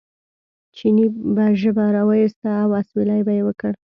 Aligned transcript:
چیني 0.75 1.05
به 1.35 1.45
ژبه 1.61 1.85
را 1.95 2.03
وویسته 2.07 2.49
او 2.63 2.71
اسوېلی 2.79 3.21
به 3.25 3.33
یې 3.37 3.43
وکړ. 3.45 3.71